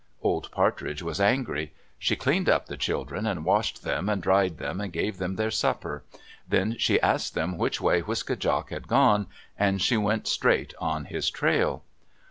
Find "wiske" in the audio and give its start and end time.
8.01-8.35